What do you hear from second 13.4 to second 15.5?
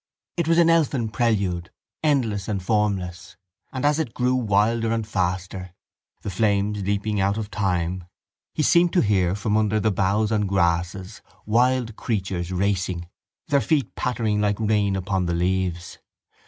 their feet pattering like rain upon the